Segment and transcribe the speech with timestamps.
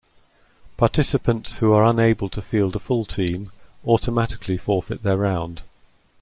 [0.77, 3.51] Participants who are unable to field a full team
[3.85, 5.61] automatically forfeit their round.